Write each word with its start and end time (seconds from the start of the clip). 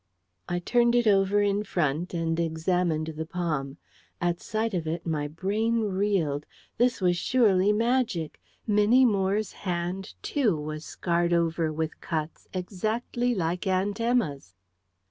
I 0.49 0.57
turned 0.57 0.95
it 0.95 1.05
over 1.05 1.43
in 1.43 1.63
front 1.63 2.11
and 2.15 2.39
examined 2.39 3.13
the 3.15 3.25
palm. 3.27 3.77
At 4.19 4.41
sight 4.41 4.73
of 4.73 4.87
it 4.87 5.05
my 5.05 5.27
brain 5.27 5.79
reeled. 5.81 6.47
This 6.79 7.01
was 7.01 7.15
surely 7.15 7.71
magic! 7.71 8.41
Minnie 8.65 9.05
Moore's 9.05 9.51
hand, 9.53 10.15
too, 10.23 10.59
was 10.59 10.85
scarred 10.85 11.33
over 11.33 11.71
with 11.71 12.01
cuts, 12.01 12.47
exactly 12.51 13.35
like 13.35 13.67
Aunt 13.67 14.01
Emma's! 14.01 14.55